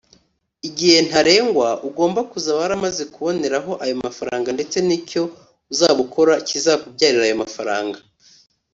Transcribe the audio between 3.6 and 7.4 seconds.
aya mafaranga ndetse n’icyo uzaba ukora kizakubyarira ayo